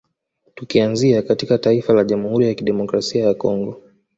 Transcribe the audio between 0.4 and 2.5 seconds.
Tukianzia katika taifa la Jamhuri